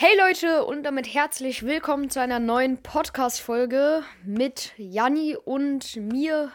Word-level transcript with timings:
Hey 0.00 0.16
Leute 0.16 0.64
und 0.64 0.84
damit 0.84 1.12
herzlich 1.12 1.64
willkommen 1.64 2.08
zu 2.08 2.20
einer 2.20 2.38
neuen 2.38 2.80
Podcast-Folge 2.80 4.04
mit 4.24 4.72
Janni 4.76 5.36
und 5.36 5.96
mir, 5.96 6.52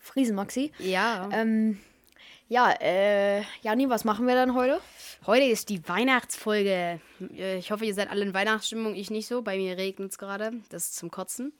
Friesenmaxi. 0.00 0.72
Ja. 0.80 1.28
Ähm, 1.30 1.78
ja, 2.48 2.72
äh, 2.80 3.42
Janni, 3.62 3.88
was 3.90 4.02
machen 4.02 4.26
wir 4.26 4.34
dann 4.34 4.56
heute? 4.56 4.80
Heute 5.24 5.44
ist 5.44 5.68
die 5.68 5.88
Weihnachtsfolge. 5.88 6.98
Äh, 7.36 7.58
Ich 7.58 7.70
hoffe, 7.70 7.84
ihr 7.84 7.94
seid 7.94 8.10
alle 8.10 8.22
in 8.24 8.34
Weihnachtsstimmung. 8.34 8.96
Ich 8.96 9.08
nicht 9.08 9.28
so. 9.28 9.42
Bei 9.42 9.56
mir 9.56 9.76
regnet 9.76 10.10
es 10.10 10.18
gerade. 10.18 10.50
Das 10.70 10.86
ist 10.86 10.96
zum 10.96 11.12
Kotzen. 11.12 11.52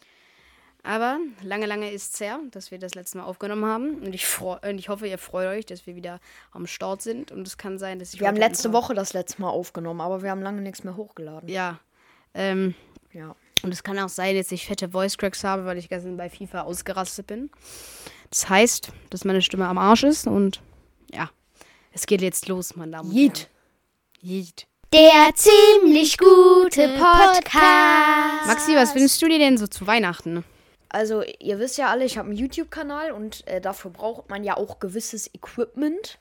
Aber 0.87 1.19
lange, 1.43 1.65
lange 1.67 1.91
ist 1.91 2.15
es 2.15 2.21
her, 2.21 2.39
dass 2.51 2.71
wir 2.71 2.79
das 2.79 2.95
letzte 2.95 3.17
Mal 3.19 3.25
aufgenommen 3.25 3.65
haben. 3.65 3.95
Und 4.03 4.15
ich, 4.15 4.27
freu, 4.27 4.59
und 4.69 4.79
ich 4.79 4.91
hoffe, 4.91 5.07
ihr 5.09 5.17
freut 5.17 5.49
euch, 5.49 5.65
dass 5.67 5.87
wir 5.87 5.97
wieder 5.97 6.21
am 6.53 6.67
Start 6.67 7.01
sind. 7.01 7.33
Und 7.33 7.47
es 7.49 7.57
kann 7.57 7.79
sein, 7.79 7.99
dass 7.99 8.13
ich. 8.13 8.21
Wir 8.21 8.29
haben 8.29 8.37
letzte 8.37 8.73
Woche 8.75 8.93
das 8.95 9.15
letzte 9.15 9.41
Mal 9.41 9.49
aufgenommen, 9.49 10.03
aber 10.03 10.23
wir 10.23 10.31
haben 10.31 10.43
lange 10.43 10.61
nichts 10.61 10.85
mehr 10.85 10.97
hochgeladen. 10.97 11.49
Ja. 11.49 11.81
Ähm, 12.35 12.75
Ja. 13.13 13.35
und 13.63 13.73
es 13.73 13.83
kann 13.83 13.99
auch 13.99 14.09
sein, 14.11 14.37
dass 14.37 14.53
ich 14.53 14.67
fette 14.67 14.91
Voice 14.91 15.17
Cracks 15.17 15.43
habe, 15.43 15.65
weil 15.65 15.79
ich 15.79 15.89
gestern 15.89 16.17
bei 16.19 16.29
FIFA 16.29 16.63
ausgerastet 16.63 17.29
bin. 17.29 17.51
Das 18.29 18.49
heißt, 18.51 18.91
dass 19.09 19.25
meine 19.25 19.41
Stimme 19.41 19.67
am 19.69 19.79
Arsch 19.79 20.03
ist. 20.03 20.27
Und 20.27 20.61
ja, 21.11 21.31
es 21.93 22.05
geht 22.07 22.21
jetzt 22.21 22.47
los, 22.49 22.77
meine 22.77 22.93
Damen 22.93 23.09
und 23.09 23.17
Yeet. 23.17 23.39
Herren. 23.39 24.31
Yeet. 24.31 24.67
Der 24.93 25.31
ziemlich 25.35 26.19
gute 26.19 26.89
Podcast. 26.99 28.47
Maxi, 28.47 28.75
was 28.77 28.95
wünschst 28.95 29.23
du 29.23 29.29
dir 29.29 29.39
denn 29.39 29.57
so 29.57 29.67
zu 29.67 29.87
Weihnachten? 29.87 30.45
Also, 30.95 31.25
ihr 31.41 31.59
wisst 31.59 31.77
ja 31.77 31.91
alle, 31.91 32.05
ich 32.05 32.19
habe 32.19 32.29
einen 32.29 32.39
YouTube-Kanal 32.39 33.11
und 33.11 33.45
äh, 33.49 33.61
dafür 33.61 33.91
braucht 33.91 34.31
man 34.31 34.45
ja 34.45 34.57
auch 34.57 34.79
gewisses 34.79 35.29
Equipment. 35.35 36.21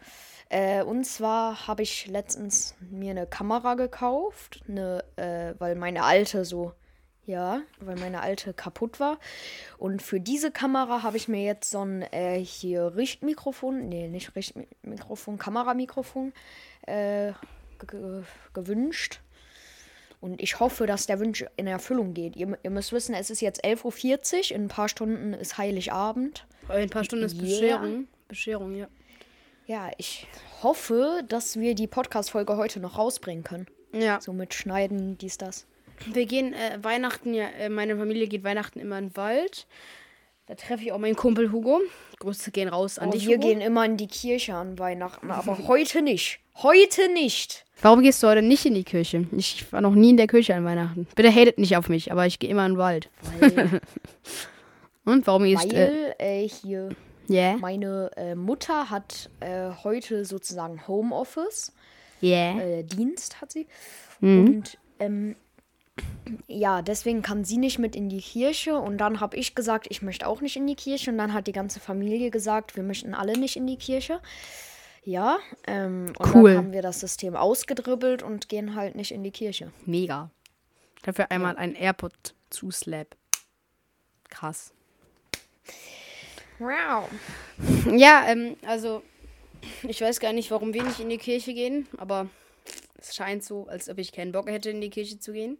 Äh, 0.50 0.82
und 0.82 1.06
zwar 1.06 1.68
habe 1.68 1.84
ich 1.84 2.08
letztens 2.08 2.74
mir 2.90 3.12
eine 3.12 3.28
Kamera 3.28 3.76
gekauft, 3.76 4.64
eine, 4.68 5.04
äh, 5.16 5.54
weil 5.60 5.76
meine 5.76 6.04
alte 6.04 6.44
so, 6.44 6.74
ja, 7.28 7.62
weil 7.82 7.98
meine 7.98 8.22
alte 8.22 8.52
kaputt 8.52 9.00
war. 9.00 9.20
Und 9.78 10.02
für 10.02 10.20
diese 10.20 10.50
Kamera 10.50 11.04
habe 11.04 11.18
ich 11.18 11.28
mir 11.28 11.44
jetzt 11.44 11.70
so 11.70 11.86
ein 11.86 12.02
äh, 12.12 12.40
hier 12.40 12.96
Richtmikrofon, 12.96 13.88
nee, 13.90 14.08
nicht 14.08 14.36
Richtmikrofon, 14.36 15.38
Kameramikrofon 15.38 16.34
äh, 16.88 17.34
ge 17.78 18.24
gewünscht. 18.54 19.22
Und 20.24 20.42
ich 20.42 20.62
hoffe, 20.62 20.88
dass 20.88 21.06
der 21.06 21.20
Wunsch 21.20 21.44
in 21.58 21.68
Erfüllung 21.68 22.14
geht. 22.14 22.38
Ihr, 22.38 22.58
ihr 22.64 22.70
müsst 22.70 22.94
wissen, 22.94 23.14
es 23.14 23.30
ist 23.30 23.42
jetzt 23.42 23.66
11.40 23.66 24.52
Uhr. 24.52 24.56
In 24.56 24.64
ein 24.64 24.68
paar 24.70 24.88
Stunden 24.88 25.34
ist 25.34 25.58
Heiligabend. 25.58 26.48
In 26.70 26.76
ein 26.76 26.90
paar 26.90 27.04
Stunden 27.04 27.26
ist 27.26 27.34
Yeah. 27.36 27.44
Bescherung. 27.44 28.08
Bescherung, 28.30 28.74
ja. 28.74 28.88
Ja, 29.68 29.92
ich 29.98 30.26
hoffe, 30.62 31.24
dass 31.28 31.60
wir 31.60 31.76
die 31.76 31.88
Podcast-Folge 31.88 32.56
heute 32.56 32.80
noch 32.80 32.98
rausbringen 32.98 33.44
können. 33.44 33.68
Ja. 33.92 34.22
So 34.22 34.32
mit 34.32 34.54
Schneiden, 34.54 35.18
dies, 35.18 35.38
das. 35.38 35.68
Wir 36.14 36.26
gehen 36.26 36.54
äh, 36.54 36.80
Weihnachten, 36.82 37.34
ja, 37.34 37.50
äh, 37.60 37.68
meine 37.68 37.98
Familie 37.98 38.28
geht 38.28 38.46
Weihnachten 38.46 38.80
immer 38.80 38.98
in 39.00 39.10
den 39.10 39.18
Wald. 39.18 39.68
Da 40.46 40.56
treffe 40.56 40.84
ich 40.86 40.94
auch 40.94 41.00
meinen 41.00 41.18
Kumpel 41.18 41.52
Hugo. 41.52 41.82
Grüße 42.20 42.52
gehen 42.52 42.70
raus 42.70 42.98
an 42.98 43.08
Und 43.08 43.16
dich, 43.16 43.28
wir 43.28 43.36
Hugo. 43.38 43.48
gehen 43.50 43.60
immer 43.60 43.84
in 43.84 43.98
die 43.98 44.08
Kirche 44.08 44.54
an 44.56 44.80
Weihnachten, 44.80 45.32
aber 45.32 45.68
heute 45.68 46.02
nicht. 46.02 46.40
Heute 46.56 47.12
nicht. 47.14 47.66
Warum 47.82 48.02
gehst 48.02 48.24
du 48.24 48.28
heute 48.28 48.42
nicht 48.42 48.66
in 48.66 48.76
die 48.76 48.84
Kirche? 48.84 49.28
Ich 49.36 49.72
war 49.74 49.82
noch 49.82 49.96
nie 49.96 50.12
in 50.12 50.18
der 50.18 50.28
Kirche 50.28 50.56
an 50.56 50.64
Weihnachten. 50.64 51.08
Bitte 51.16 51.34
hatet 51.34 51.58
nicht 51.58 51.76
auf 51.76 51.90
mich, 51.90 52.12
aber 52.12 52.26
ich 52.26 52.40
gehe 52.40 52.50
immer 52.50 52.66
in 52.66 52.74
den 52.74 52.78
Wald. 52.78 53.10
Weil, 53.40 53.82
Und 55.06 55.28
warum 55.28 55.44
gehst 55.44 55.72
du? 55.72 55.76
Äh, 55.76 55.90
weil 55.90 56.16
äh, 56.20 56.48
hier 56.48 56.90
yeah. 57.30 57.58
meine 57.58 58.12
äh, 58.16 58.36
Mutter 58.36 58.90
hat 58.90 59.30
äh, 59.40 59.72
heute 59.84 60.26
sozusagen 60.26 60.88
Homeoffice. 60.88 61.74
Yeah. 62.22 62.60
äh, 62.60 62.84
Dienst 62.84 63.42
hat 63.42 63.52
sie. 63.52 63.68
Mhm. 64.22 64.48
Und 64.48 64.78
ähm, 65.00 65.36
ja, 66.48 66.82
deswegen 66.82 67.22
kann 67.22 67.44
sie 67.44 67.58
nicht 67.58 67.80
mit 67.80 67.96
in 67.96 68.10
die 68.10 68.22
Kirche. 68.22 68.78
Und 68.78 68.98
dann 69.00 69.20
habe 69.20 69.36
ich 69.36 69.56
gesagt, 69.56 69.88
ich 69.90 70.02
möchte 70.02 70.28
auch 70.28 70.40
nicht 70.40 70.56
in 70.56 70.68
die 70.68 70.76
Kirche. 70.76 71.12
Und 71.12 71.18
dann 71.18 71.34
hat 71.34 71.48
die 71.48 71.52
ganze 71.52 71.80
Familie 71.80 72.32
gesagt, 72.32 72.76
wir 72.76 72.84
möchten 72.84 73.14
alle 73.14 73.38
nicht 73.38 73.58
in 73.58 73.68
die 73.68 73.78
Kirche. 73.78 74.22
Ja, 75.06 75.40
ähm, 75.68 76.14
und 76.18 76.34
Cool. 76.34 76.52
dann 76.54 76.58
haben 76.66 76.72
wir 76.72 76.82
das 76.82 77.00
System 77.02 77.36
ausgedribbelt 77.36 78.24
und 78.24 78.48
gehen 78.48 78.76
halt 78.76 78.96
nicht 78.96 79.12
in 79.12 79.24
die 79.24 79.32
Kirche. 79.32 79.72
Mega. 79.86 80.30
Dafür 81.04 81.30
einmal 81.32 81.58
ein 81.58 81.76
AirPod 81.76 82.14
zu 82.50 82.72
Slap. 82.72 83.16
Krass. 84.30 84.74
Wow. 86.60 87.10
Ja, 87.92 88.26
ähm, 88.28 88.56
also 88.66 89.04
ich 89.84 90.00
weiß 90.00 90.20
gar 90.20 90.32
nicht, 90.32 90.50
warum 90.52 90.74
wir 90.74 90.84
nicht 90.84 91.00
in 91.00 91.10
die 91.10 91.18
Kirche 91.18 91.54
gehen, 91.54 91.88
aber 91.98 92.30
es 92.98 93.16
scheint 93.16 93.44
so, 93.44 93.68
als 93.68 93.90
ob 93.90 93.98
ich 93.98 94.14
keinen 94.14 94.32
Bock 94.32 94.50
hätte, 94.50 94.70
in 94.70 94.80
die 94.80 94.90
Kirche 94.90 95.20
zu 95.20 95.34
gehen. 95.34 95.58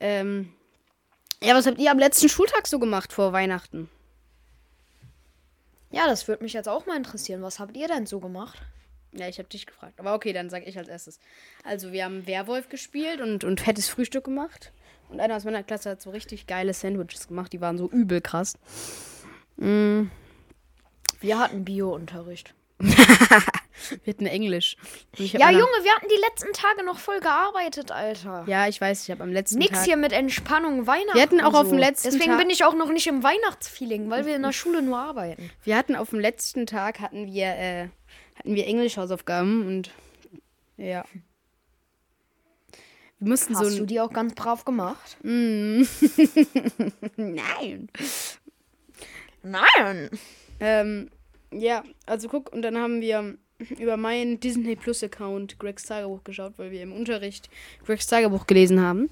Ähm, 0.00 0.52
ja, 1.42 1.54
was 1.54 1.66
habt 1.66 1.78
ihr 1.78 1.90
am 1.90 1.98
letzten 1.98 2.28
Schultag 2.28 2.66
so 2.66 2.80
gemacht 2.80 3.12
vor 3.12 3.32
Weihnachten? 3.32 3.88
Ja, 5.90 6.06
das 6.06 6.28
würde 6.28 6.42
mich 6.44 6.52
jetzt 6.52 6.68
auch 6.68 6.86
mal 6.86 6.96
interessieren. 6.96 7.42
Was 7.42 7.58
habt 7.58 7.76
ihr 7.76 7.88
denn 7.88 8.06
so 8.06 8.20
gemacht? 8.20 8.58
Ja, 9.12 9.26
ich 9.28 9.38
habe 9.38 9.48
dich 9.48 9.64
gefragt. 9.66 9.98
Aber 9.98 10.14
okay, 10.14 10.32
dann 10.32 10.50
sage 10.50 10.66
ich 10.66 10.76
als 10.76 10.88
erstes. 10.88 11.18
Also, 11.64 11.92
wir 11.92 12.04
haben 12.04 12.26
Werwolf 12.26 12.68
gespielt 12.68 13.20
und, 13.20 13.42
und 13.44 13.60
fettes 13.60 13.88
Frühstück 13.88 14.24
gemacht. 14.24 14.72
Und 15.08 15.20
einer 15.20 15.36
aus 15.36 15.44
meiner 15.44 15.62
Klasse 15.62 15.90
hat 15.90 16.02
so 16.02 16.10
richtig 16.10 16.46
geile 16.46 16.74
Sandwiches 16.74 17.28
gemacht. 17.28 17.52
Die 17.54 17.60
waren 17.62 17.78
so 17.78 17.88
übel 17.88 18.20
krass. 18.20 18.58
Mm, 19.56 20.02
Wir 21.20 21.38
hatten 21.38 21.64
Bio-Unterricht. 21.64 22.54
wir 24.04 24.12
hatten 24.12 24.26
Englisch. 24.26 24.76
Ja, 25.16 25.50
Junge, 25.50 25.64
wir 25.82 25.94
hatten 25.94 26.08
die 26.08 26.20
letzten 26.20 26.52
Tage 26.52 26.84
noch 26.84 26.98
voll 26.98 27.20
gearbeitet, 27.20 27.90
Alter. 27.92 28.44
Ja, 28.46 28.68
ich 28.68 28.80
weiß, 28.80 29.04
ich 29.04 29.10
habe 29.10 29.22
am 29.22 29.32
letzten 29.32 29.58
Nix 29.58 29.72
Tag... 29.72 29.84
hier 29.84 29.96
mit 29.96 30.12
Entspannung, 30.12 30.86
Weihnachten. 30.86 31.14
Wir 31.14 31.22
hatten 31.22 31.40
auch 31.40 31.54
auf 31.54 31.66
so. 31.66 31.70
dem 31.72 31.78
letzten 31.78 32.10
Deswegen 32.10 32.32
Tag- 32.32 32.40
bin 32.40 32.50
ich 32.50 32.64
auch 32.64 32.74
noch 32.74 32.90
nicht 32.90 33.06
im 33.06 33.22
Weihnachtsfeeling, 33.22 34.10
weil 34.10 34.26
wir 34.26 34.36
in 34.36 34.42
der 34.42 34.52
Schule 34.52 34.82
nur 34.82 34.98
arbeiten. 34.98 35.50
Wir 35.64 35.76
hatten 35.76 35.96
auf 35.96 36.10
dem 36.10 36.20
letzten 36.20 36.66
Tag 36.66 37.00
hatten 37.00 37.26
wir 37.26 37.46
äh, 37.46 37.88
hatten 38.38 38.54
wir 38.54 38.66
Englisch-Hausaufgaben 38.66 39.66
und 39.66 39.90
ja. 40.76 41.04
Wir 43.18 43.28
mussten 43.28 43.56
Hast 43.56 43.64
so 43.64 43.76
du 43.76 43.82
ein, 43.82 43.86
die 43.88 44.00
auch 44.00 44.12
ganz 44.12 44.34
brav 44.34 44.64
gemacht? 44.64 45.16
Nein. 45.22 45.88
Nein. 49.42 50.10
Ähm, 50.60 51.10
ja, 51.50 51.82
also 52.06 52.28
guck, 52.28 52.52
und 52.52 52.62
dann 52.62 52.78
haben 52.78 53.00
wir 53.00 53.36
über 53.78 53.96
meinen 53.96 54.38
Disney 54.40 54.76
Plus 54.76 55.02
Account 55.02 55.58
Gregs 55.58 55.82
Tagebuch 55.84 56.22
geschaut, 56.24 56.54
weil 56.58 56.70
wir 56.70 56.82
im 56.82 56.92
Unterricht 56.92 57.50
Gregs 57.84 58.06
Tagebuch 58.06 58.46
gelesen 58.46 58.80
haben. 58.80 59.10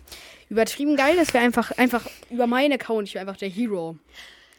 Übertrieben 0.49 0.97
geil, 0.97 1.17
dass 1.17 1.35
wir 1.35 1.41
einfach, 1.41 1.73
einfach 1.73 2.09
über 2.31 2.47
meinen 2.47 2.73
Account, 2.75 3.09
ich 3.09 3.15
war 3.15 3.23
einfach 3.23 3.37
der 3.37 3.49
Hero. 3.49 3.97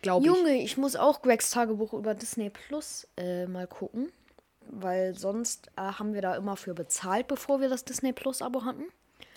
Glaube 0.01 0.25
ich. 0.25 0.31
Junge, 0.31 0.61
ich 0.61 0.77
muss 0.77 0.95
auch 0.95 1.21
Gregs 1.21 1.49
Tagebuch 1.51 1.93
über 1.93 2.13
Disney 2.13 2.49
Plus 2.49 3.07
äh, 3.17 3.45
mal 3.47 3.67
gucken. 3.67 4.11
Weil 4.69 5.15
sonst 5.15 5.69
äh, 5.77 5.81
haben 5.81 6.13
wir 6.13 6.21
da 6.21 6.35
immer 6.35 6.57
für 6.57 6.73
bezahlt, 6.73 7.27
bevor 7.27 7.61
wir 7.61 7.69
das 7.69 7.85
Disney 7.85 8.11
Plus 8.11 8.41
Abo 8.41 8.65
hatten. 8.65 8.83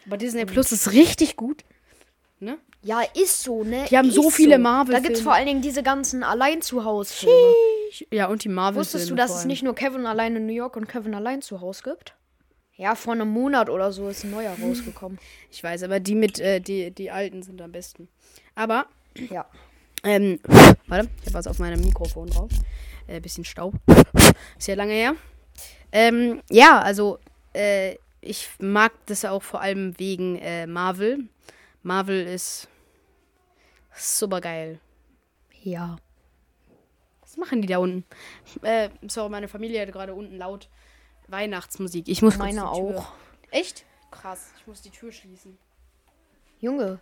Aber 0.06 0.16
Disney 0.16 0.44
Plus 0.44 0.72
ist 0.72 0.90
richtig 0.92 1.36
gut. 1.36 1.64
Ne? 2.40 2.58
Ja, 2.82 3.02
ist 3.14 3.42
so, 3.42 3.62
ne? 3.62 3.84
Die 3.90 3.96
haben 3.98 4.08
ist 4.08 4.14
so 4.14 4.30
viele 4.30 4.52
Da 4.52 4.58
Marvel-Filme. 4.58 5.02
gibt 5.06 5.16
es 5.18 5.22
vor 5.22 5.34
allen 5.34 5.46
Dingen 5.46 5.60
diese 5.60 5.82
ganzen 5.82 6.22
allein 6.22 6.62
zu 6.62 6.84
Hause. 6.84 7.26
Ja, 8.10 8.28
und 8.28 8.44
die 8.44 8.48
Marvel 8.48 8.80
Wusstest 8.80 9.10
du, 9.10 9.14
dass 9.14 9.34
es 9.34 9.44
nicht 9.44 9.62
nur 9.62 9.74
Kevin 9.74 10.06
allein 10.06 10.36
in 10.36 10.46
New 10.46 10.52
York 10.54 10.76
und 10.76 10.88
Kevin 10.88 11.14
allein 11.14 11.42
zu 11.42 11.60
Hause 11.60 11.82
gibt? 11.84 12.14
Ja, 12.76 12.94
vor 12.94 13.12
einem 13.12 13.28
Monat 13.28 13.68
oder 13.68 13.92
so 13.92 14.08
ist 14.08 14.24
ein 14.24 14.30
neuer 14.30 14.56
rausgekommen. 14.62 15.18
Ich 15.50 15.62
weiß, 15.62 15.82
aber 15.82 16.00
die 16.00 16.14
mit, 16.14 16.40
äh, 16.40 16.60
die, 16.60 16.90
die 16.90 17.10
alten 17.10 17.42
sind 17.42 17.60
am 17.60 17.72
besten. 17.72 18.08
Aber, 18.54 18.86
Ja. 19.28 19.44
ähm, 20.02 20.40
warte, 20.86 21.10
ich 21.20 21.26
habe 21.26 21.34
was 21.34 21.46
auf 21.46 21.58
meinem 21.58 21.80
Mikrofon 21.82 22.30
drauf. 22.30 22.50
Äh, 23.06 23.20
bisschen 23.20 23.44
Staub. 23.44 23.74
Ist 24.58 24.68
ja 24.68 24.74
lange 24.76 24.94
her. 24.94 25.14
Ähm, 25.92 26.40
ja, 26.48 26.80
also, 26.80 27.18
äh, 27.52 27.96
ich 28.22 28.48
mag 28.60 28.92
das 29.06 29.26
auch 29.26 29.42
vor 29.42 29.60
allem 29.60 29.98
wegen 29.98 30.36
äh, 30.36 30.66
Marvel. 30.66 31.24
Marvel 31.82 32.26
ist 32.26 32.68
super 34.00 34.40
geil. 34.40 34.80
Ja. 35.62 35.96
Was 37.22 37.36
machen 37.36 37.62
die 37.62 37.68
da 37.68 37.78
unten? 37.78 38.04
Äh, 38.62 38.88
sorry, 39.08 39.30
meine 39.30 39.48
Familie 39.48 39.82
hat 39.82 39.92
gerade 39.92 40.14
unten 40.14 40.36
laut 40.36 40.68
Weihnachtsmusik. 41.28 42.08
Ich 42.08 42.22
muss 42.22 42.38
Meine 42.38 42.68
auch. 42.68 43.12
Echt? 43.50 43.84
Krass, 44.10 44.50
ich 44.58 44.66
muss 44.66 44.82
die 44.82 44.90
Tür 44.90 45.12
schließen. 45.12 45.56
Junge, 46.60 46.98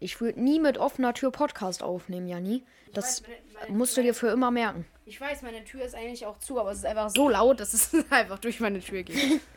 ich 0.00 0.20
würde 0.20 0.40
nie 0.40 0.58
mit 0.60 0.78
offener 0.78 1.14
Tür 1.14 1.30
Podcast 1.30 1.82
aufnehmen, 1.82 2.26
Janni. 2.28 2.64
Das 2.92 3.22
weiß, 3.22 3.28
meine- 3.28 3.40
meine- 3.68 3.78
musst 3.78 3.96
du 3.96 4.02
dir 4.02 4.14
für 4.14 4.28
immer 4.28 4.50
merken. 4.50 4.84
Ich 5.04 5.20
weiß, 5.20 5.42
meine 5.42 5.64
Tür 5.64 5.84
ist 5.84 5.94
eigentlich 5.94 6.26
auch 6.26 6.38
zu, 6.38 6.58
aber 6.58 6.72
es 6.72 6.78
ist 6.78 6.86
einfach 6.86 7.10
so 7.10 7.28
laut, 7.28 7.60
dass 7.60 7.72
es 7.74 7.90
einfach 8.10 8.38
durch 8.40 8.58
meine 8.60 8.80
Tür 8.80 9.02
geht. 9.04 9.40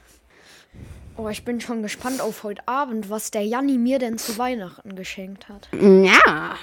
Oh, 1.20 1.28
ich 1.28 1.44
bin 1.44 1.60
schon 1.60 1.84
gespannt 1.84 2.22
auf 2.22 2.44
heute 2.44 2.66
Abend, 2.66 3.10
was 3.10 3.30
der 3.30 3.42
Janni 3.42 3.78
mir 3.78 4.00
denn 4.00 4.18
zu 4.18 4.38
Weihnachten 4.38 4.96
geschenkt 4.96 5.50
hat. 5.50 5.68
Ja. 5.74 6.56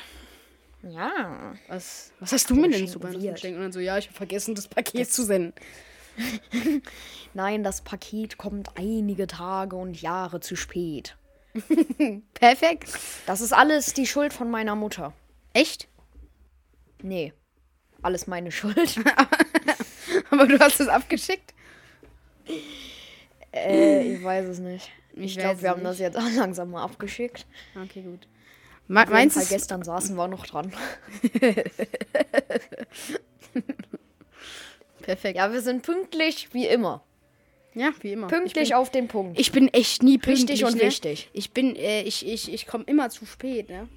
Ja. 0.82 1.54
Was, 1.68 2.10
was 2.20 2.32
hast 2.32 2.48
du 2.48 2.54
mir 2.54 2.70
denn 2.70 2.88
zu 2.88 3.02
Weihnachten 3.02 3.34
geschenkt? 3.34 3.58
Und 3.58 3.64
dann 3.64 3.72
so, 3.72 3.80
ja, 3.80 3.98
ich 3.98 4.06
habe 4.06 4.16
vergessen, 4.16 4.54
das 4.54 4.66
Paket 4.66 5.12
zu 5.12 5.24
senden. 5.24 5.52
Nein, 7.34 7.64
das 7.64 7.82
Paket 7.82 8.38
kommt 8.38 8.70
einige 8.78 9.26
Tage 9.26 9.76
und 9.76 10.00
Jahre 10.00 10.40
zu 10.40 10.56
spät. 10.56 11.18
Perfekt. 12.32 12.88
Das 13.26 13.42
ist 13.42 13.52
alles 13.52 13.92
die 13.92 14.06
Schuld 14.06 14.32
von 14.32 14.50
meiner 14.50 14.74
Mutter. 14.74 15.12
Echt? 15.52 15.86
Nee. 17.02 17.34
Alles 18.00 18.26
meine 18.26 18.50
Schuld. 18.50 19.00
Aber 20.30 20.46
du 20.46 20.58
hast 20.58 20.80
es 20.80 20.88
abgeschickt? 20.88 21.52
Äh, 23.56 24.02
ich 24.14 24.22
weiß 24.24 24.46
es 24.48 24.58
nicht. 24.58 24.90
Ich 25.14 25.36
Ich 25.36 25.38
glaube, 25.38 25.62
wir 25.62 25.70
haben 25.70 25.78
nicht. 25.80 25.90
das 25.90 25.98
jetzt 25.98 26.16
auch 26.16 26.30
langsam 26.36 26.70
mal 26.70 26.82
abgeschickt. 26.84 27.46
Okay, 27.82 28.02
gut. 28.02 28.28
Me 28.88 29.00
Auf 29.00 29.06
jeden 29.06 29.12
meinst 29.18 29.36
Fall 29.36 29.44
du? 29.46 29.50
gestern 29.54 29.82
saßen 29.82 30.14
wir 30.16 30.28
noch 30.28 30.46
dran. 30.46 30.72
Perfekt. 35.02 35.36
Ja, 35.38 35.52
wir 35.52 35.60
sind 35.60 35.82
pünktlich 35.82 36.52
wie 36.52 36.66
immer. 36.66 37.02
Ja, 37.74 37.90
wie 38.00 38.12
immer. 38.12 38.26
Pünktlich 38.28 38.68
ich 38.68 38.74
auf 38.74 38.90
den 38.90 39.06
Punkt. 39.08 39.34
bin, 39.34 39.40
ich 39.40 39.52
bin 39.52 39.68
echt 39.68 40.02
nie 40.02 40.18
pünktlich. 40.18 40.50
Richtig 40.50 40.64
und 40.64 40.76
ne? 40.76 40.82
wichtig. 40.82 41.28
Ich 41.32 41.52
bin, 41.52 41.76
äh, 41.76 42.02
ich, 42.02 42.26
ich, 42.26 42.52
ich 42.52 42.66
komme 42.66 42.84
immer 42.84 43.10
zu 43.10 43.26
spät, 43.26 43.68
ne? 43.68 43.88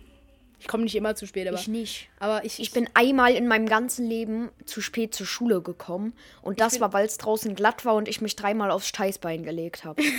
Ich 0.59 0.67
komme 0.67 0.83
nicht 0.83 0.95
immer 0.95 1.15
zu 1.15 1.25
spät, 1.25 1.47
aber. 1.47 1.57
Ich 1.57 1.67
nicht. 1.67 2.09
aber 2.19 2.43
ich, 2.45 2.59
Ich 2.59 2.71
bin 2.71 2.87
einmal 2.93 3.33
in 3.33 3.47
meinem 3.47 3.67
ganzen 3.67 4.07
Leben 4.07 4.49
zu 4.65 4.81
spät 4.81 5.15
zur 5.15 5.25
Schule 5.25 5.61
gekommen. 5.61 6.13
Und 6.41 6.59
das 6.59 6.79
war, 6.81 6.93
weil 6.93 7.05
es 7.05 7.17
draußen 7.17 7.55
glatt 7.55 7.85
war 7.85 7.95
und 7.95 8.07
ich 8.07 8.21
mich 8.21 8.35
dreimal 8.35 8.71
aufs 8.71 8.87
Steißbein 8.87 9.43
gelegt 9.43 9.85
habe. 9.85 10.01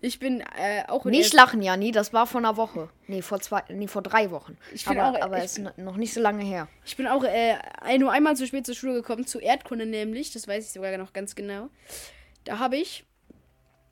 ich 0.00 0.18
bin 0.18 0.40
äh, 0.40 0.84
auch 0.88 1.04
Nicht 1.04 1.32
lachen, 1.32 1.62
Jani, 1.62 1.92
das 1.92 2.12
war 2.12 2.26
vor 2.26 2.40
einer 2.40 2.56
Woche. 2.56 2.88
Nee, 3.06 3.22
vor 3.22 3.40
zwei, 3.40 3.62
nee, 3.68 3.86
vor 3.86 4.02
drei 4.02 4.30
Wochen. 4.30 4.56
Ich 4.72 4.84
bin 4.84 4.98
aber 4.98 5.18
auch- 5.18 5.22
aber 5.22 5.38
ich 5.38 5.44
es 5.44 5.58
ist 5.58 5.78
noch 5.78 5.96
nicht 5.96 6.12
so 6.12 6.20
lange 6.20 6.44
her. 6.44 6.68
Ich 6.84 6.96
bin 6.96 7.06
auch 7.06 7.24
äh, 7.24 7.56
nur 7.98 8.12
einmal 8.12 8.36
zu 8.36 8.46
spät 8.46 8.66
zur 8.66 8.74
Schule 8.74 8.94
gekommen, 8.94 9.26
zu 9.26 9.38
Erdkunde 9.38 9.86
nämlich. 9.86 10.32
Das 10.32 10.48
weiß 10.48 10.66
ich 10.66 10.72
sogar 10.72 10.96
noch 10.98 11.12
ganz 11.12 11.34
genau. 11.34 11.68
Da 12.44 12.58
habe 12.58 12.76
ich 12.76 13.04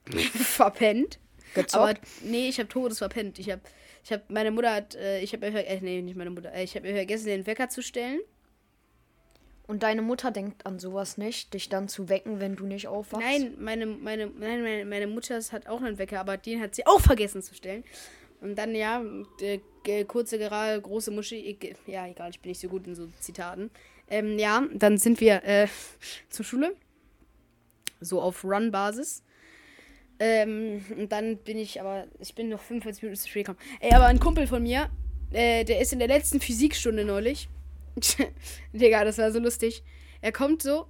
verpennt. 0.34 1.18
Gezockt? 1.54 1.74
Aber 1.76 1.94
nee, 2.22 2.48
ich 2.48 2.58
habe 2.58 2.68
Todes 2.68 2.98
verpennt. 2.98 3.38
Ich 3.38 3.50
habe, 3.50 3.60
ich 4.04 4.12
habe, 4.12 4.22
meine 4.28 4.50
Mutter 4.50 4.74
hat, 4.74 4.94
äh, 4.96 5.20
ich 5.20 5.32
habe, 5.32 5.46
äh, 5.46 5.80
nee, 5.80 6.02
nicht 6.02 6.16
meine 6.16 6.30
Mutter, 6.30 6.52
äh, 6.52 6.64
ich 6.64 6.74
habe 6.76 6.88
vergessen, 6.92 7.26
den 7.26 7.46
Wecker 7.46 7.68
zu 7.68 7.82
stellen. 7.82 8.20
Und 9.68 9.84
deine 9.84 10.02
Mutter 10.02 10.32
denkt 10.32 10.66
an 10.66 10.78
sowas 10.80 11.16
nicht, 11.18 11.54
dich 11.54 11.68
dann 11.68 11.88
zu 11.88 12.08
wecken, 12.08 12.40
wenn 12.40 12.56
du 12.56 12.66
nicht 12.66 12.88
aufwachst? 12.88 13.24
Nein, 13.24 13.54
meine, 13.58 13.86
meine, 13.86 14.26
nein, 14.26 14.62
meine, 14.62 14.84
meine 14.84 15.06
Mutter 15.06 15.40
hat 15.40 15.66
auch 15.68 15.80
einen 15.80 15.98
Wecker, 15.98 16.20
aber 16.20 16.36
den 16.36 16.60
hat 16.60 16.74
sie 16.74 16.84
auch 16.84 17.00
vergessen 17.00 17.42
zu 17.42 17.54
stellen. 17.54 17.84
Und 18.40 18.56
dann, 18.58 18.74
ja, 18.74 19.02
kurze, 20.08 20.36
gerade, 20.38 20.80
große 20.82 21.12
Muschi, 21.12 21.36
ich- 21.36 21.76
ja, 21.86 22.08
egal, 22.08 22.30
ich 22.30 22.40
bin 22.40 22.50
nicht 22.50 22.60
so 22.60 22.68
gut 22.68 22.86
in 22.88 22.96
so 22.96 23.06
Zitaten. 23.20 23.70
Ähm, 24.10 24.36
ja, 24.36 24.66
dann 24.74 24.98
sind 24.98 25.20
wir 25.20 25.44
äh, 25.44 25.68
zur 26.28 26.44
Schule. 26.44 26.74
So 28.00 28.20
auf 28.20 28.42
Run-Basis. 28.44 29.22
Ähm, 30.24 30.84
und 30.96 31.10
dann 31.10 31.36
bin 31.38 31.58
ich 31.58 31.80
aber, 31.80 32.06
ich 32.20 32.36
bin 32.36 32.48
noch 32.48 32.60
45 32.60 33.02
Minuten 33.02 33.20
zu 33.20 33.28
spät 33.28 33.46
gekommen. 33.46 33.58
Ey, 33.80 33.92
aber 33.92 34.06
ein 34.06 34.20
Kumpel 34.20 34.46
von 34.46 34.62
mir, 34.62 34.88
äh, 35.32 35.64
der 35.64 35.80
ist 35.80 35.92
in 35.92 35.98
der 35.98 36.06
letzten 36.06 36.40
Physikstunde 36.40 37.04
neulich. 37.04 37.48
Digga, 38.72 39.04
das 39.04 39.18
war 39.18 39.32
so 39.32 39.40
lustig. 39.40 39.82
Er 40.20 40.30
kommt 40.30 40.62
so, 40.62 40.86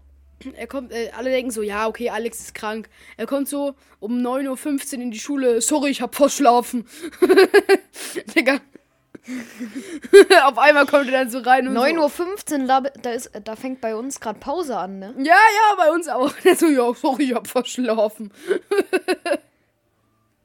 er 0.54 0.66
kommt, 0.66 0.92
äh, 0.92 1.12
alle 1.16 1.30
denken 1.30 1.50
so, 1.50 1.62
ja, 1.62 1.88
okay, 1.88 2.10
Alex 2.10 2.40
ist 2.40 2.54
krank. 2.54 2.90
Er 3.16 3.24
kommt 3.24 3.48
so 3.48 3.74
um 4.00 4.18
9.15 4.18 4.96
Uhr 4.96 5.02
in 5.02 5.10
die 5.10 5.18
Schule. 5.18 5.62
Sorry, 5.62 5.88
ich 5.88 6.02
hab 6.02 6.14
verschlafen. 6.14 6.84
Digga. 8.36 8.60
Auf 10.44 10.58
einmal 10.58 10.86
kommt 10.86 11.06
er 11.06 11.12
dann 11.12 11.30
so 11.30 11.38
rein 11.38 11.68
und 11.68 11.76
9.15 11.76 12.60
Uhr, 12.62 12.66
da, 12.66 12.80
da, 12.80 13.10
ist, 13.12 13.30
da 13.44 13.54
fängt 13.54 13.80
bei 13.80 13.94
uns 13.94 14.20
gerade 14.20 14.38
Pause 14.40 14.76
an, 14.76 14.98
ne? 14.98 15.14
Ja, 15.18 15.34
ja, 15.34 15.76
bei 15.76 15.90
uns 15.92 16.08
auch. 16.08 16.32
Der 16.44 16.56
so, 16.56 16.66
ja, 16.66 16.92
sorry, 16.94 17.24
ich 17.24 17.34
hab 17.34 17.46
verschlafen. 17.46 18.32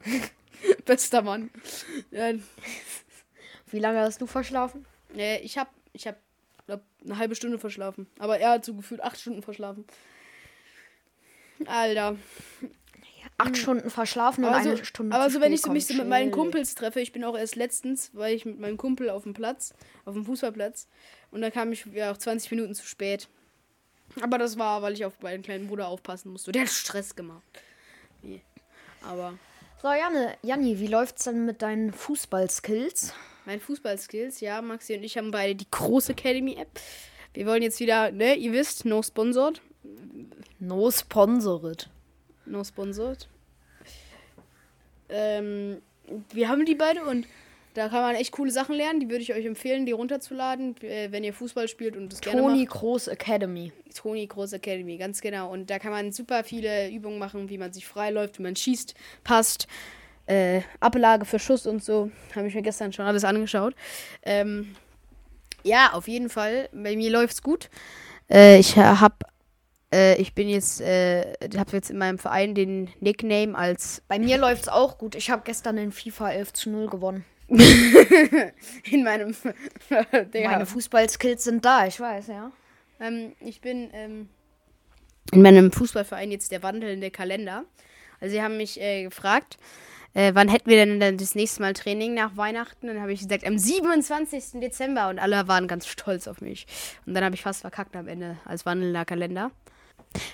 Bester 0.85 1.21
Mann. 1.21 1.49
Ja, 2.11 2.31
Wie 3.71 3.79
lange 3.79 3.99
hast 3.99 4.21
du 4.21 4.27
verschlafen? 4.27 4.85
äh, 5.15 5.39
ich 5.39 5.57
hab, 5.57 5.69
ich 5.93 6.05
hab, 6.07 6.17
glaub, 6.67 6.81
eine 7.03 7.17
halbe 7.17 7.35
Stunde 7.35 7.57
verschlafen. 7.57 8.07
Aber 8.19 8.39
er 8.39 8.51
hat 8.51 8.65
so 8.65 8.75
gefühlt 8.75 9.01
acht 9.01 9.19
Stunden 9.19 9.41
verschlafen. 9.41 9.85
Alter. 11.65 12.15
Acht 13.37 13.57
Stunden 13.57 13.89
verschlafen 13.89 14.43
und 14.43 14.49
Aber 14.49 14.63
so, 14.63 14.69
eine 14.69 14.85
Stunde 14.85 15.15
aber 15.15 15.29
so 15.29 15.41
wenn 15.41 15.53
ich 15.53 15.61
so 15.61 15.71
mich 15.71 15.85
so 15.85 15.93
mit 15.93 16.07
meinen. 16.07 16.31
Kumpels 16.31 16.73
treffe, 16.73 16.99
ich 16.99 17.11
bin 17.11 17.23
auch 17.23 17.37
erst 17.37 17.55
letztens, 17.55 18.09
weil 18.13 18.35
ich 18.35 18.45
mit 18.45 18.59
meinem 18.59 18.77
Kumpel 18.77 19.09
auf 19.11 19.23
dem 19.23 19.33
Platz, 19.33 19.73
auf 20.05 20.15
dem 20.15 20.25
Fußballplatz, 20.25 20.87
und 21.29 21.41
da 21.41 21.51
kam 21.51 21.71
ich 21.71 21.85
ja 21.93 22.11
auch 22.11 22.17
20 22.17 22.49
Minuten 22.51 22.73
zu 22.73 22.85
spät. 22.85 23.27
Aber 24.21 24.37
das 24.37 24.57
war, 24.57 24.81
weil 24.81 24.93
ich 24.93 25.05
auf 25.05 25.21
meinen 25.21 25.43
kleinen 25.43 25.67
Bruder 25.67 25.87
aufpassen 25.87 26.31
musste. 26.31 26.51
Der 26.51 26.63
hat 26.63 26.69
Stress 26.69 27.15
gemacht. 27.15 27.43
Nee. 28.23 28.41
Aber 29.03 29.33
So, 29.81 29.89
Janne, 29.89 30.35
Janni, 30.41 30.79
wie 30.79 30.87
läuft's 30.87 31.25
denn 31.25 31.45
mit 31.45 31.61
deinen 31.61 31.93
Fußballskills? 31.93 33.13
mein 33.47 33.61
Fußballskills, 33.61 34.41
ja, 34.41 34.61
Maxi 34.61 34.93
und 34.95 35.03
ich 35.03 35.17
haben 35.17 35.31
beide 35.31 35.55
die 35.55 35.71
große 35.71 36.11
Academy-App. 36.11 36.67
Wir 37.33 37.45
wollen 37.45 37.63
jetzt 37.63 37.79
wieder, 37.79 38.11
ne, 38.11 38.35
ihr 38.35 38.51
wisst, 38.51 38.83
no 38.83 39.01
sponsored. 39.01 39.61
No 40.59 40.91
sponsored. 40.91 41.89
No 42.47 42.63
sponsored. 42.63 43.27
Ähm, 45.09 45.81
wir 46.33 46.49
haben 46.49 46.65
die 46.65 46.75
beide 46.75 47.03
und 47.03 47.27
da 47.73 47.89
kann 47.89 48.01
man 48.01 48.15
echt 48.15 48.31
coole 48.31 48.49
Sachen 48.51 48.75
lernen. 48.75 48.99
Die 48.99 49.09
würde 49.09 49.21
ich 49.21 49.33
euch 49.33 49.45
empfehlen, 49.45 49.85
die 49.85 49.91
runterzuladen, 49.91 50.75
äh, 50.81 51.11
wenn 51.11 51.23
ihr 51.23 51.33
Fußball 51.33 51.67
spielt 51.67 51.95
und 51.95 52.11
das 52.11 52.21
gerne 52.21 52.41
Toni. 52.41 52.65
Groß 52.65 53.07
Academy. 53.07 53.71
Toni 53.93 54.25
Groß 54.25 54.53
Academy, 54.53 54.97
ganz 54.97 55.21
genau. 55.21 55.51
Und 55.51 55.69
da 55.69 55.77
kann 55.77 55.91
man 55.91 56.11
super 56.11 56.43
viele 56.43 56.89
Übungen 56.89 57.19
machen, 57.19 57.49
wie 57.49 57.57
man 57.57 57.73
sich 57.73 57.85
freiläuft, 57.85 58.39
wie 58.39 58.43
man 58.43 58.55
schießt, 58.55 58.95
passt, 59.23 59.67
äh, 60.25 60.61
Ablage 60.79 61.25
für 61.25 61.39
Schuss 61.39 61.67
und 61.67 61.83
so. 61.83 62.09
Habe 62.35 62.47
ich 62.47 62.55
mir 62.55 62.63
gestern 62.63 62.93
schon 62.93 63.05
alles 63.05 63.23
angeschaut. 63.23 63.75
Ähm, 64.23 64.75
ja, 65.63 65.93
auf 65.93 66.07
jeden 66.07 66.29
Fall. 66.29 66.69
Bei 66.73 66.95
mir 66.95 67.11
läuft's 67.11 67.43
gut. 67.43 67.69
Äh, 68.29 68.59
ich 68.59 68.75
habe 68.75 69.15
äh, 69.93 70.15
ich 70.21 70.33
bin 70.33 70.49
jetzt, 70.49 70.81
äh, 70.81 71.35
habe 71.57 71.71
jetzt 71.73 71.89
in 71.89 71.97
meinem 71.97 72.17
Verein 72.17 72.55
den 72.55 72.89
Nickname 72.99 73.57
als 73.57 74.01
Bei 74.07 74.19
mir 74.19 74.37
läuft's 74.37 74.67
auch 74.67 74.97
gut. 74.97 75.15
Ich 75.15 75.29
habe 75.29 75.43
gestern 75.45 75.77
in 75.77 75.91
FIFA 75.91 76.31
11 76.31 76.53
zu 76.53 76.69
0 76.69 76.87
gewonnen. 76.87 77.25
in 77.49 79.03
meinem. 79.03 79.33
Meine 80.33 80.65
Fußballskills 80.65 81.45
sind 81.45 81.63
da, 81.63 81.87
ich 81.87 81.99
weiß, 81.99 82.27
ja. 82.27 82.51
Ähm, 82.99 83.33
ich 83.39 83.61
bin 83.61 83.89
ähm, 83.93 84.29
in 85.31 85.41
meinem 85.41 85.71
Fußballverein 85.71 86.31
jetzt 86.31 86.51
der 86.51 86.63
wandelnde 86.63 87.09
Kalender. 87.09 87.63
Also 88.19 88.33
sie 88.33 88.41
haben 88.41 88.57
mich 88.57 88.81
äh, 88.81 89.03
gefragt, 89.03 89.57
äh, 90.13 90.31
wann 90.33 90.49
hätten 90.49 90.69
wir 90.69 90.77
denn 90.77 90.99
dann 90.99 91.17
das 91.17 91.35
nächste 91.35 91.61
Mal 91.61 91.73
Training 91.73 92.13
nach 92.13 92.35
Weihnachten? 92.35 92.87
Dann 92.87 93.01
habe 93.01 93.13
ich 93.13 93.21
gesagt, 93.21 93.45
am 93.45 93.57
27. 93.57 94.59
Dezember 94.59 95.09
und 95.09 95.19
alle 95.19 95.47
waren 95.47 95.67
ganz 95.67 95.87
stolz 95.87 96.27
auf 96.27 96.41
mich. 96.41 96.65
Und 97.05 97.13
dann 97.13 97.23
habe 97.23 97.35
ich 97.35 97.43
fast 97.43 97.61
verkackt 97.61 97.95
am 97.95 98.07
Ende 98.07 98.37
als 98.43 98.65
wandelnder 98.65 99.05
Kalender. 99.05 99.51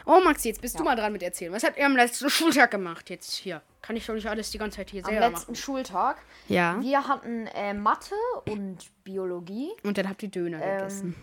Oh 0.06 0.20
Maxi, 0.24 0.50
jetzt 0.50 0.62
bist 0.62 0.80
du 0.80 0.84
mal 0.84 0.96
dran 0.96 1.12
mit 1.14 1.24
erzählen. 1.24 1.52
Was 1.54 1.64
habt 1.64 1.78
ihr 1.78 1.86
am 1.86 1.96
letzten 1.96 2.30
Schultag 2.30 2.72
gemacht 2.72 3.10
jetzt 3.10 3.34
hier? 3.34 3.62
Kann 3.82 3.96
ich 3.96 4.06
doch 4.06 4.14
nicht 4.14 4.28
alles 4.28 4.52
die 4.52 4.58
ganze 4.58 4.78
Zeit 4.78 4.90
hier 4.92 5.04
Am 5.06 5.12
selber 5.12 5.30
letzten 5.30 5.52
machen. 5.52 5.56
Schultag. 5.56 6.22
Ja. 6.48 6.80
Wir 6.82 7.08
hatten 7.08 7.48
äh, 7.48 7.74
Mathe 7.74 8.16
und 8.50 8.92
Biologie. 9.04 9.72
Und 9.84 9.98
dann 9.98 10.08
habt 10.10 10.24
ihr 10.24 10.30
Döner 10.30 10.62
Ähm, 10.62 10.78
gegessen. 10.78 11.16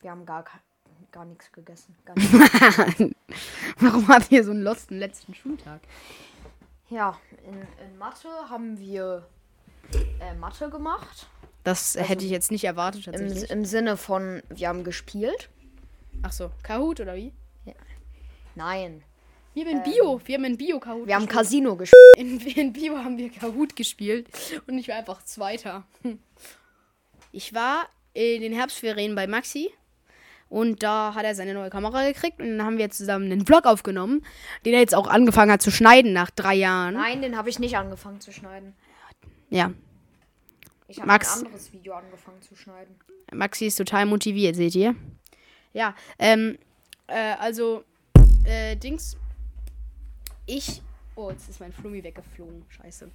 Wir 0.00 0.10
haben 0.10 0.24
gar, 0.24 0.44
gar 1.12 1.24
nichts 1.26 1.52
gegessen. 1.52 1.94
Gar 2.04 2.14
nichts. 2.98 3.16
Warum 3.78 4.08
habt 4.08 4.30
ihr 4.32 4.44
so 4.44 4.50
einen 4.52 4.62
losten 4.62 4.98
letzten 4.98 5.34
Schultag? 5.34 5.80
ja, 6.88 7.16
in, 7.46 7.54
in 7.86 7.98
Mathe 7.98 8.28
haben 8.48 8.78
wir 8.80 9.24
äh, 10.20 10.34
Mathe 10.34 10.68
gemacht. 10.70 11.28
Das 11.62 11.94
hätte 11.94 12.24
ich 12.24 12.30
jetzt 12.30 12.50
nicht 12.50 12.64
erwartet 12.64 13.06
Im, 13.06 13.12
tatsächlich. 13.12 13.50
Im 13.50 13.64
Sinne 13.64 13.96
von, 13.96 14.42
wir 14.48 14.68
haben 14.68 14.82
gespielt. 14.82 15.50
Ach 16.22 16.32
so, 16.32 16.50
Kahoot 16.62 17.00
oder 17.00 17.14
wie? 17.16 17.32
Nein. 18.54 19.02
Wir 19.54 19.64
haben 19.64 19.76
in 19.78 19.82
Bio, 19.82 20.20
wir 20.24 20.34
haben 20.36 20.44
in 20.44 20.56
Bio 20.56 20.78
Kahoot 20.78 21.06
Wir 21.06 21.14
haben 21.14 21.26
gespielt. 21.26 21.38
Casino 21.44 21.76
gespielt. 21.76 22.16
in, 22.18 22.40
in 22.40 22.72
Bio 22.72 22.96
haben 22.98 23.16
wir 23.18 23.30
Kahoot 23.30 23.74
gespielt 23.74 24.28
und 24.66 24.78
ich 24.78 24.88
war 24.88 24.96
einfach 24.96 25.22
Zweiter. 25.24 25.84
Ich 27.32 27.54
war 27.54 27.88
in 28.12 28.42
den 28.42 28.52
Herbstferien 28.52 29.14
bei 29.14 29.28
Maxi 29.28 29.70
und 30.48 30.82
da 30.82 31.14
hat 31.14 31.24
er 31.24 31.36
seine 31.36 31.54
neue 31.54 31.70
Kamera 31.70 32.04
gekriegt 32.08 32.40
und 32.40 32.58
dann 32.58 32.66
haben 32.66 32.76
wir 32.76 32.90
zusammen 32.90 33.30
einen 33.30 33.46
Vlog 33.46 33.66
aufgenommen, 33.66 34.26
den 34.64 34.74
er 34.74 34.80
jetzt 34.80 34.96
auch 34.96 35.06
angefangen 35.06 35.52
hat 35.52 35.62
zu 35.62 35.70
schneiden 35.70 36.12
nach 36.12 36.30
drei 36.30 36.56
Jahren. 36.56 36.94
Nein, 36.94 37.22
den 37.22 37.36
habe 37.36 37.48
ich 37.48 37.60
nicht 37.60 37.76
angefangen 37.76 38.20
zu 38.20 38.32
schneiden. 38.32 38.74
Ja, 39.48 39.72
Ich 40.88 41.00
habe 41.00 41.08
ein 41.12 41.20
anderes 41.24 41.72
Video 41.72 41.92
angefangen 41.94 42.42
zu 42.42 42.56
schneiden. 42.56 42.96
Maxi 43.32 43.66
ist 43.66 43.76
total 43.76 44.06
motiviert, 44.06 44.56
seht 44.56 44.74
ihr? 44.74 44.96
Ja, 45.72 45.94
ähm, 46.18 46.58
äh, 47.06 47.34
also, 47.38 47.84
äh, 48.44 48.76
Dings, 48.76 49.16
ich, 50.46 50.82
oh, 51.14 51.30
jetzt 51.30 51.48
ist 51.48 51.60
mein 51.60 51.72
Flummi 51.72 52.02
weggeflogen, 52.02 52.64
scheiße. 52.68 53.10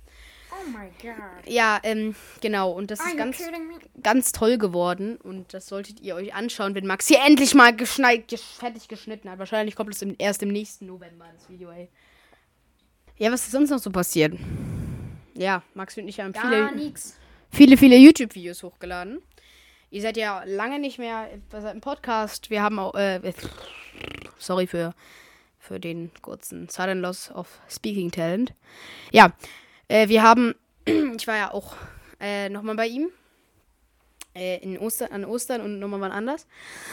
Oh 0.51 0.69
my 0.69 0.89
god. 1.01 1.47
Ja, 1.47 1.79
ähm, 1.83 2.15
genau. 2.39 2.71
Und 2.71 2.91
das 2.91 2.99
ist 2.99 3.17
ganz, 3.17 3.41
ganz 4.01 4.31
toll 4.31 4.57
geworden. 4.57 5.17
Und 5.17 5.53
das 5.53 5.67
solltet 5.67 5.99
ihr 5.99 6.15
euch 6.15 6.33
anschauen, 6.33 6.75
wenn 6.75 6.85
Max 6.85 7.07
hier 7.07 7.19
endlich 7.25 7.53
mal 7.55 7.75
geschneit, 7.75 8.27
gesch 8.27 8.41
fertig 8.41 8.87
geschnitten 8.87 9.29
hat. 9.29 9.39
Wahrscheinlich 9.39 9.75
kommt 9.75 9.93
es 9.93 10.01
im, 10.01 10.15
erst 10.17 10.43
im 10.43 10.49
nächsten 10.49 10.85
November, 10.85 11.25
das 11.33 11.49
Video, 11.49 11.71
ey. 11.71 11.89
Ja, 13.17 13.31
was 13.31 13.41
ist 13.41 13.51
sonst 13.51 13.69
noch 13.69 13.79
so 13.79 13.91
passiert? 13.91 14.37
Ja, 15.35 15.63
Max 15.73 15.97
und 15.97 16.07
ich 16.07 16.19
haben 16.19 16.31
Gar 16.31 16.71
viele, 16.71 16.93
viele, 17.51 17.77
viele 17.77 17.97
YouTube-Videos 17.97 18.63
hochgeladen. 18.63 19.21
Ihr 19.91 20.01
seid 20.01 20.17
ja 20.17 20.43
lange 20.45 20.79
nicht 20.79 20.99
mehr 20.99 21.29
im 21.51 21.81
Podcast. 21.81 22.49
Wir 22.49 22.61
haben 22.61 22.79
auch, 22.79 22.95
äh, 22.95 23.33
sorry 24.37 24.67
für, 24.67 24.93
für 25.59 25.79
den 25.79 26.11
kurzen 26.21 26.67
Sudden 26.69 27.01
Loss 27.01 27.31
of 27.31 27.59
Speaking 27.69 28.11
Talent. 28.11 28.53
Ja, 29.11 29.33
äh, 29.87 30.07
wir 30.07 30.23
haben, 30.23 30.55
ich 30.85 31.27
war 31.27 31.37
ja 31.37 31.53
auch 31.53 31.75
äh, 32.19 32.49
nochmal 32.49 32.75
bei 32.75 32.87
ihm. 32.87 33.09
Äh, 34.35 34.57
in 34.57 34.77
Ostern, 34.77 35.11
an 35.13 35.23
Ostern 35.23 35.61
und 35.61 35.79
nochmal 35.79 36.01
wann 36.01 36.11
anders. 36.11 36.45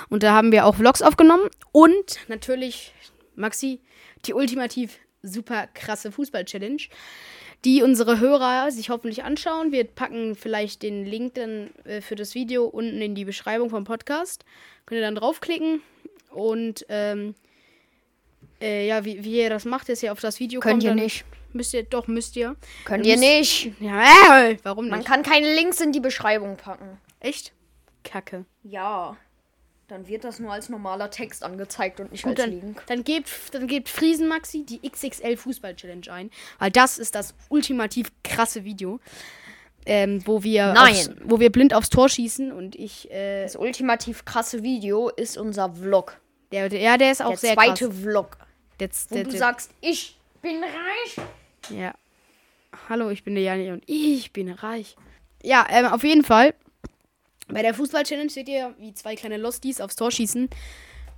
Und 0.08 0.22
da 0.22 0.32
haben 0.32 0.52
wir 0.52 0.64
auch 0.64 0.76
Vlogs 0.76 1.02
aufgenommen. 1.02 1.48
Und 1.72 2.20
natürlich, 2.28 2.92
Maxi, 3.34 3.80
die 4.26 4.34
ultimativ 4.34 5.00
super 5.22 5.66
krasse 5.74 6.12
Fußball-Challenge, 6.12 6.82
die 7.64 7.82
unsere 7.82 8.18
Hörer 8.18 8.70
sich 8.70 8.90
hoffentlich 8.90 9.24
anschauen. 9.24 9.72
Wir 9.72 9.84
packen 9.84 10.34
vielleicht 10.34 10.82
den 10.82 11.04
Link 11.04 11.34
dann 11.34 11.70
äh, 11.84 12.00
für 12.00 12.16
das 12.16 12.34
Video 12.34 12.64
unten 12.64 13.00
in 13.00 13.14
die 13.14 13.24
Beschreibung 13.24 13.70
vom 13.70 13.84
Podcast. 13.84 14.44
Könnt 14.86 15.00
ihr 15.00 15.04
dann 15.06 15.14
draufklicken 15.14 15.80
und 16.30 16.84
ähm, 16.88 17.34
äh, 18.60 18.86
ja, 18.86 19.04
wie, 19.04 19.22
wie 19.24 19.38
ihr 19.40 19.50
das 19.50 19.64
macht, 19.64 19.88
ist 19.88 20.02
ja 20.02 20.12
auf 20.12 20.20
das 20.20 20.40
Video 20.40 20.60
Könnt 20.60 20.82
kommt, 20.82 20.84
ihr 20.84 20.94
nicht. 20.94 21.24
Müsst 21.52 21.74
ihr, 21.74 21.82
doch, 21.82 22.06
müsst 22.06 22.34
ihr. 22.36 22.56
Könnt 22.84 23.04
ihr 23.04 23.16
nicht. 23.16 23.72
Ja, 23.78 24.46
äh, 24.46 24.56
warum 24.62 24.88
Man 24.88 25.00
nicht? 25.00 25.08
kann 25.08 25.22
keine 25.22 25.54
Links 25.54 25.80
in 25.80 25.92
die 25.92 26.00
Beschreibung 26.00 26.56
packen. 26.56 26.98
Echt? 27.20 27.52
Kacke. 28.04 28.44
Ja. 28.62 29.16
Dann 29.92 30.08
wird 30.08 30.24
das 30.24 30.38
nur 30.38 30.50
als 30.50 30.70
normaler 30.70 31.10
Text 31.10 31.42
angezeigt 31.44 32.00
und 32.00 32.12
nicht 32.12 32.24
Gut, 32.24 32.40
als 32.40 32.40
dann, 32.40 32.50
Link. 32.50 32.82
dann 32.86 33.04
gebt, 33.04 33.28
dann 33.52 33.66
gebt 33.66 33.90
Friesen 33.90 34.26
Maxi 34.26 34.64
die 34.64 34.80
XXL 34.88 35.36
Fußball 35.36 35.76
Challenge 35.76 36.10
ein, 36.10 36.30
weil 36.58 36.70
das 36.70 36.96
ist 36.96 37.14
das 37.14 37.34
ultimativ 37.50 38.10
krasse 38.24 38.64
Video, 38.64 39.00
ähm, 39.84 40.22
wo 40.24 40.42
wir. 40.42 40.74
Aufs, 40.78 41.10
wo 41.24 41.40
wir 41.40 41.52
blind 41.52 41.74
aufs 41.74 41.90
Tor 41.90 42.08
schießen 42.08 42.52
und 42.52 42.74
ich, 42.74 43.10
äh, 43.10 43.42
Das 43.42 43.54
ultimativ 43.54 44.24
krasse 44.24 44.62
Video 44.62 45.10
ist 45.10 45.36
unser 45.36 45.74
Vlog. 45.74 46.18
der, 46.52 46.70
der, 46.70 46.80
ja, 46.80 46.96
der 46.96 47.12
ist 47.12 47.20
auch 47.22 47.28
der 47.28 47.36
sehr 47.36 47.54
zweite 47.54 47.88
krass. 47.88 47.98
Vlog. 48.00 48.38
Der, 48.80 48.88
Wo 49.10 49.14
der, 49.16 49.24
du 49.24 49.36
sagst, 49.36 49.72
ich 49.82 50.18
bin 50.40 50.62
reich. 50.64 51.26
ja. 51.68 51.92
Hallo, 52.88 53.10
ich 53.10 53.24
bin 53.24 53.34
der 53.34 53.44
Jani 53.44 53.70
und 53.72 53.84
ich 53.86 54.32
bin 54.32 54.50
reich. 54.50 54.96
Ja, 55.42 55.66
ähm, 55.68 55.84
auf 55.84 56.02
jeden 56.02 56.24
Fall. 56.24 56.54
Bei 57.48 57.62
der 57.62 57.74
Fußball 57.74 58.04
Challenge 58.04 58.30
seht 58.30 58.48
ihr, 58.48 58.74
wie 58.78 58.94
zwei 58.94 59.14
kleine 59.16 59.36
Losties 59.36 59.80
aufs 59.80 59.96
Tor 59.96 60.10
schießen. 60.10 60.48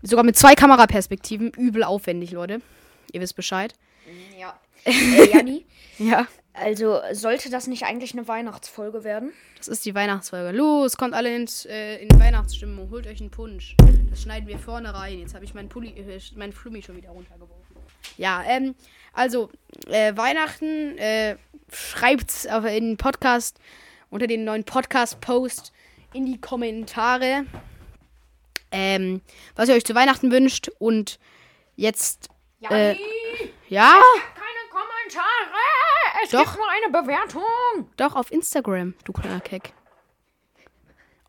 Sogar 0.02 0.24
mit 0.24 0.36
zwei 0.36 0.54
Kameraperspektiven. 0.54 1.50
Übel 1.56 1.82
aufwendig, 1.84 2.32
Leute. 2.32 2.60
Ihr 3.12 3.20
wisst 3.20 3.36
Bescheid. 3.36 3.74
Ja. 4.38 4.58
Äh, 4.86 5.30
Janni, 5.32 5.64
Ja. 5.98 6.26
also 6.52 7.00
sollte 7.12 7.48
das 7.48 7.66
nicht 7.68 7.84
eigentlich 7.84 8.12
eine 8.12 8.28
Weihnachtsfolge 8.28 9.02
werden? 9.02 9.32
Das 9.56 9.66
ist 9.68 9.86
die 9.86 9.94
Weihnachtsfolge. 9.94 10.54
Los, 10.54 10.98
kommt 10.98 11.14
alle 11.14 11.34
ins, 11.34 11.64
äh, 11.64 12.02
in 12.02 12.20
Weihnachtsstimmung. 12.20 12.90
Holt 12.90 13.06
euch 13.06 13.18
einen 13.22 13.30
Punsch. 13.30 13.76
Das 14.10 14.20
schneiden 14.20 14.46
wir 14.46 14.58
vorne 14.58 14.92
rein. 14.92 15.20
Jetzt 15.20 15.34
habe 15.34 15.42
ich 15.46 15.54
meinen 15.54 15.70
Pulli, 15.70 15.88
äh, 15.98 16.20
meinen 16.36 16.52
Flummi 16.52 16.82
schon 16.82 16.98
wieder 16.98 17.08
runtergeworfen. 17.08 17.76
Ja, 18.18 18.42
ähm, 18.46 18.74
also, 19.14 19.48
äh, 19.88 20.14
Weihnachten, 20.18 20.98
äh, 20.98 21.36
schreibt's 21.72 22.46
auf, 22.46 22.66
in 22.66 22.88
den 22.90 22.96
Podcast, 22.98 23.58
unter 24.10 24.26
den 24.26 24.44
neuen 24.44 24.64
Podcast-Post 24.64 25.72
in 26.14 26.26
die 26.26 26.40
Kommentare, 26.40 27.46
ähm, 28.70 29.20
was 29.56 29.68
ihr 29.68 29.74
euch 29.74 29.84
zu 29.84 29.94
Weihnachten 29.94 30.30
wünscht. 30.30 30.70
Und 30.78 31.18
jetzt, 31.76 32.28
äh, 32.70 32.96
ja, 33.68 33.98
keine 34.34 34.70
Kommentare. 34.70 35.24
Es 36.22 36.30
Doch. 36.30 36.44
gibt 36.44 36.56
nur 36.56 36.70
eine 36.70 37.02
Bewertung. 37.02 37.90
Doch, 37.96 38.16
auf 38.16 38.32
Instagram, 38.32 38.94
du 39.04 39.12
kleiner 39.12 39.40
Keck. 39.40 39.72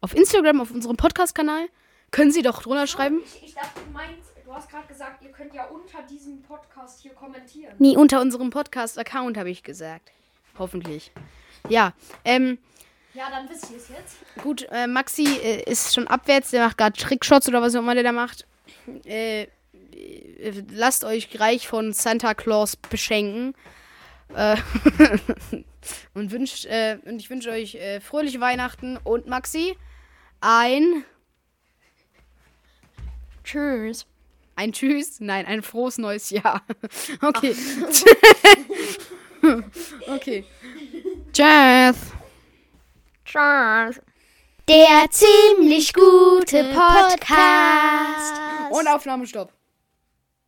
Auf 0.02 0.16
Instagram, 0.16 0.62
auf 0.62 0.72
unserem 0.72 0.98
Podcast-Kanal, 0.98 1.68
können 2.12 2.32
Sie 2.32 2.44
doch 2.44 2.62
drunter 2.62 2.88
schreiben. 2.88 3.22
Ich, 3.26 3.44
ich 3.44 3.54
dachte, 3.56 3.82
du 3.86 3.92
meinst, 3.92 4.32
du 4.46 4.54
hast 4.54 4.70
gerade 4.70 4.88
gesagt, 4.88 5.24
ihr 5.24 5.32
könnt 5.32 5.54
ja 5.54 5.66
unter 5.66 6.04
diesem 6.04 6.44
Podcast 6.44 7.02
hier 7.02 7.14
kommentieren. 7.14 7.74
Nie 7.80 7.98
unter 7.98 8.22
unserem 8.22 8.52
Podcast-Account, 8.52 9.38
habe 9.38 9.50
ich 9.50 9.64
gesagt. 9.64 10.12
Hoffentlich. 10.58 11.12
Ja, 11.68 11.94
ähm, 12.24 12.60
Ja, 13.16 13.30
dann 13.30 13.50
wisst 13.50 13.72
ihr 13.72 13.78
es 13.78 13.88
jetzt. 13.90 14.18
gut, 14.44 14.68
äh, 14.72 14.88
Maxi 14.88 15.24
äh, 15.24 15.64
ist 15.72 15.94
schon 15.94 16.08
abwärts, 16.08 16.52
der 16.52 16.66
macht 16.66 16.78
gerade 16.78 16.98
Trickshots 17.00 17.48
oder 17.48 17.62
was 17.62 17.74
auch 17.76 17.80
immer 17.80 17.94
der 17.94 18.04
da 18.04 18.12
macht. 18.12 18.46
Äh, 19.06 19.44
äh, 19.44 19.48
lasst 20.72 21.06
euch 21.06 21.40
reich 21.40 21.68
von 21.68 21.94
Santa 21.94 22.34
Claus 22.34 22.76
beschenken. 22.76 23.56
Äh, 24.36 24.58
und 26.14 26.32
wünscht, 26.32 26.66
äh, 26.66 26.98
und 27.06 27.20
ich 27.20 27.30
wünsche 27.30 27.52
euch 27.52 27.76
äh, 27.76 28.02
fröhliche 28.02 28.42
Weihnachten 28.42 28.98
und 28.98 29.28
Maxi, 29.28 29.78
ein 30.42 31.06
Tschüss. 33.46 34.06
Ein 34.56 34.72
Tschüss? 34.74 35.20
Nein, 35.20 35.46
ein 35.46 35.62
frohes 35.62 35.98
neues 35.98 36.30
Jahr. 36.32 36.64
Okay. 37.22 37.56
okay. 40.08 40.46
Tschüss. 41.32 42.15
Tschüss. 43.26 44.00
Der 44.68 45.10
ziemlich 45.10 45.94
gute 45.94 46.64
Podcast. 46.74 48.42
Und 48.70 48.88
Aufnahmestopp. 48.88 49.52